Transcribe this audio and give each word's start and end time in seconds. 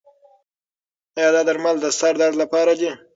ایا 1.17 1.29
دا 1.35 1.41
درمل 1.47 1.75
د 1.81 1.85
سر 1.99 2.13
درد 2.21 2.35
لپاره 2.41 2.71
دي؟ 2.79 2.91